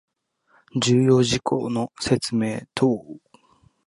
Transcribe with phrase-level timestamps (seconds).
[0.81, 3.05] 重要事項の説明等